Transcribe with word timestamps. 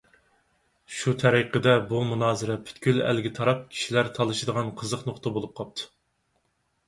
شۇ 0.99 1.11
تەرىقىدە 1.23 1.73
بۇ 1.91 1.99
مۇنازىرە 2.11 2.55
پۈتكۈل 2.69 3.03
ئەلگە 3.09 3.31
تاراپ 3.41 3.61
كىشىلەر 3.75 4.09
تالىشىدىغان 4.15 4.71
قىزىق 4.81 5.03
نۇقتا 5.11 5.35
بولۇپ 5.39 5.53
قاپتۇ. 5.61 5.87